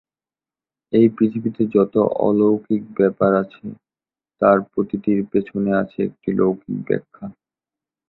এই 0.93 1.07
পৃথিবীতে 1.17 1.63
যত 1.75 1.93
অলৌকিক 2.19 2.83
ব্যাপার 2.99 3.31
আছে, 3.35 3.65
তার 4.41 4.57
প্রতিটির 4.71 5.19
পেছনে 5.31 5.71
আছে 5.81 5.97
একটি 6.03 6.29
লৌকিক 6.39 6.77
ব্যাখ্যা। 6.87 7.25